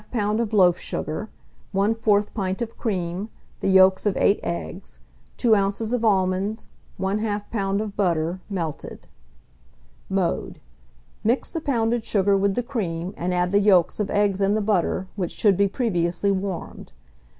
[0.15, 1.29] of loaf sugar,
[1.75, 4.97] 1/4 pint of cream, the yolks of 8 eggs,
[5.37, 5.93] 2 oz.
[5.93, 6.67] of almonds,
[6.99, 7.79] 1/2 lb.
[7.81, 9.05] of butter, melted.
[10.09, 10.59] Mode.
[11.23, 14.61] Mix the pounded sugar with the cream, and add the yolks of eggs and the
[14.61, 16.93] butter, which should be previously warmed.